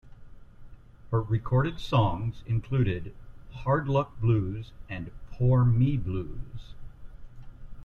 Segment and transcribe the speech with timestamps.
[1.11, 3.13] Her recorded songs include
[3.51, 6.73] "Hard Luck Blues" and "Poor Me Blues".